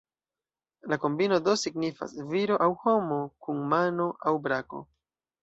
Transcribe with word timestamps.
La 0.93 0.97
kombino 1.03 1.37
do 1.47 1.53
signifas 1.63 2.15
"Viro 2.31 2.57
aŭ 2.67 2.71
homo 2.87 3.21
kun 3.47 3.61
mano 3.77 4.09
aŭ 4.27 4.35
brako". 4.49 4.83